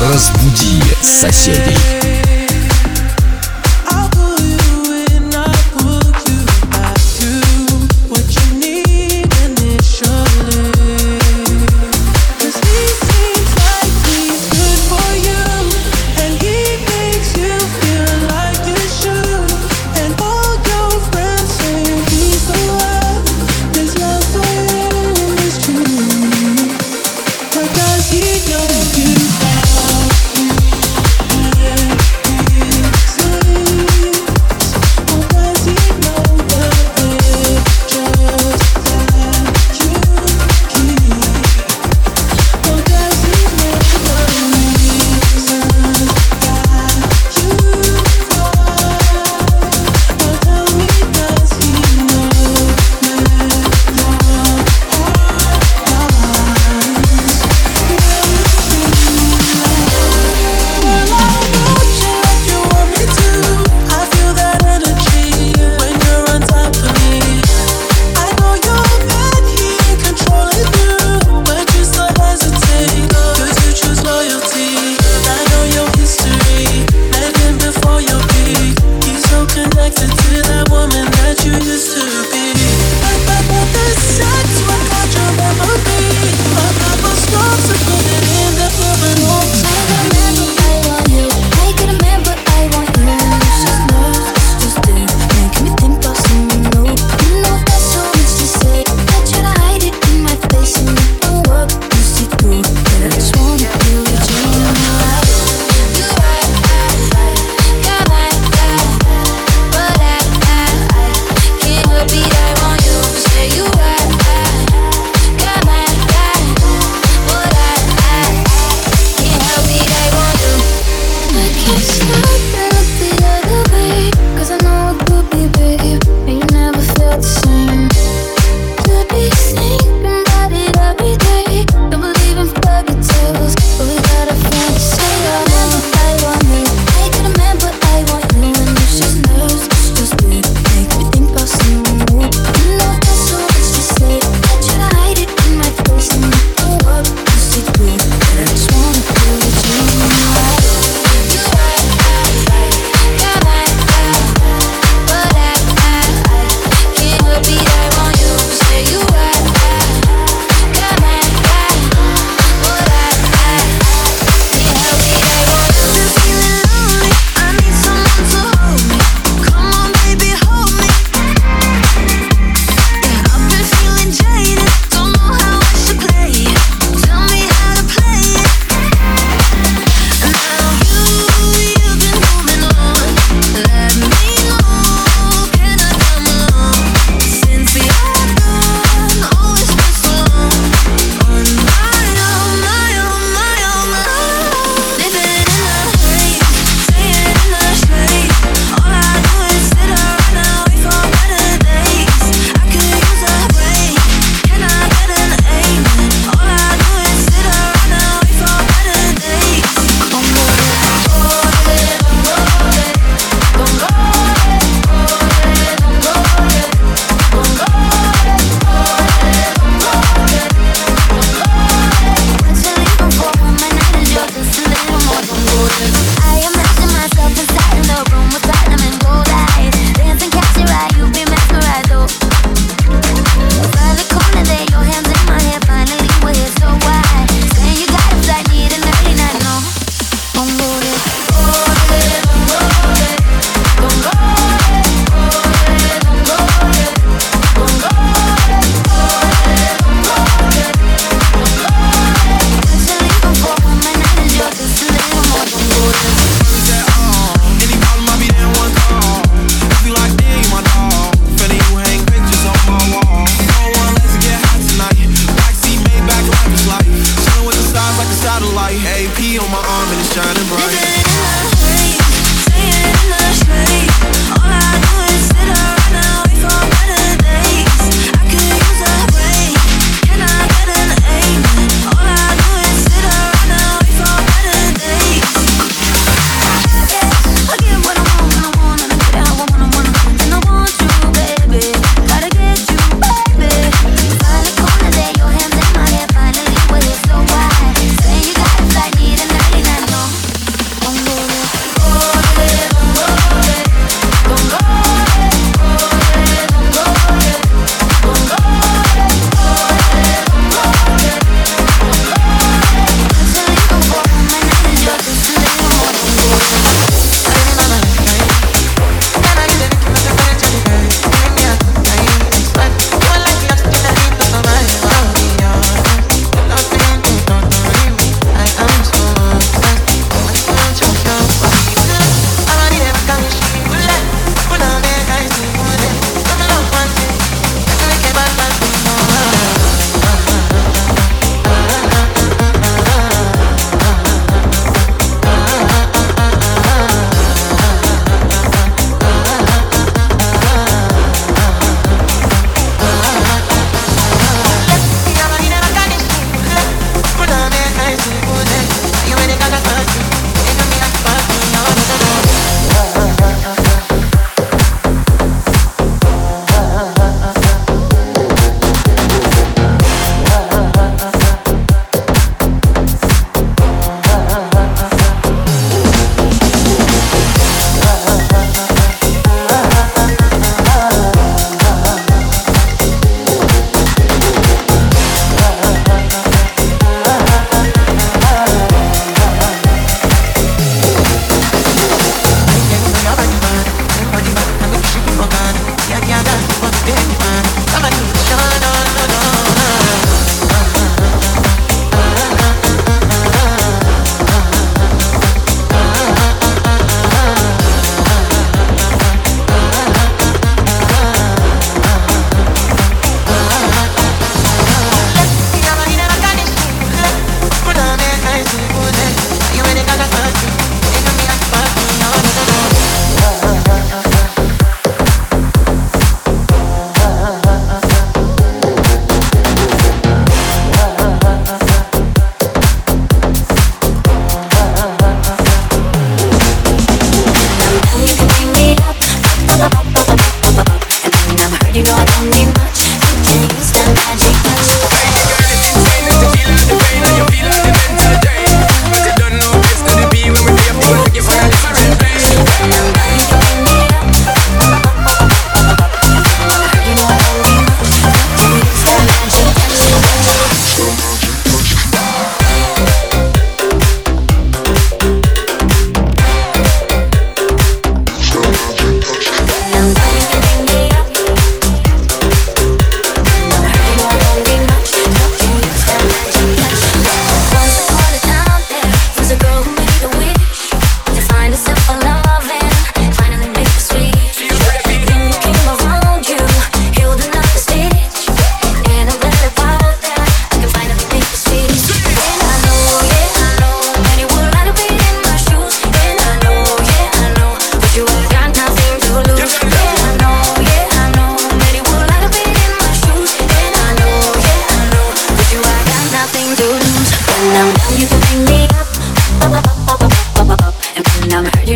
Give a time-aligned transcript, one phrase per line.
[0.00, 2.19] Разбуди соседей.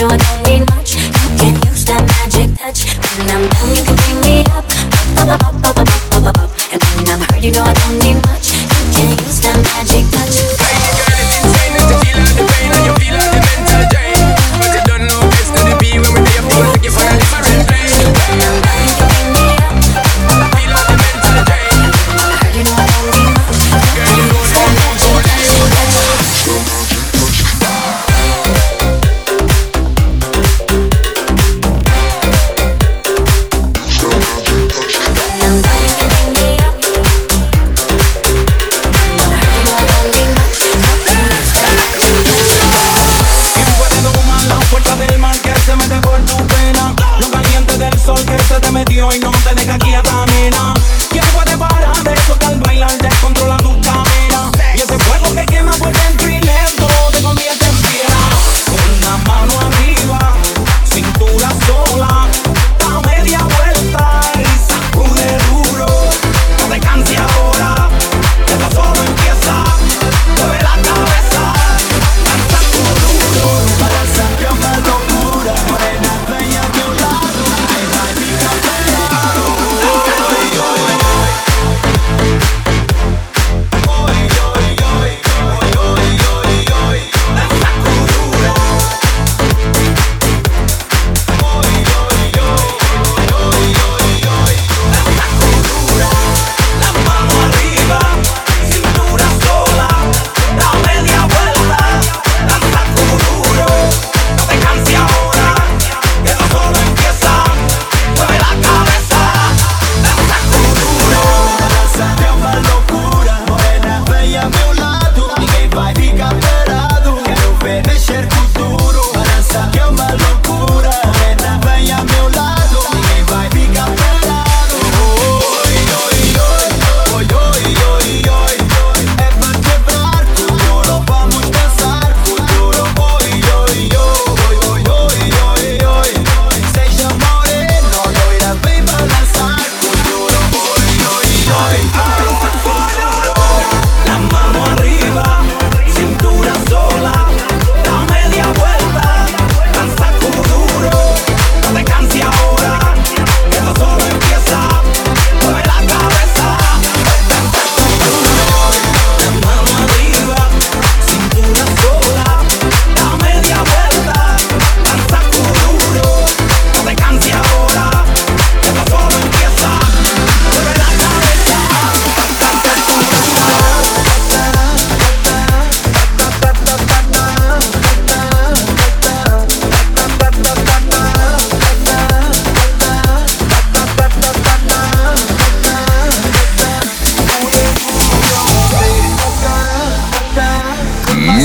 [0.00, 0.39] Know I don't